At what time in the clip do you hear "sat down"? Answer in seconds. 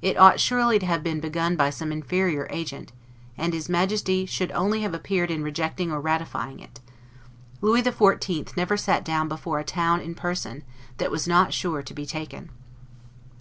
8.76-9.26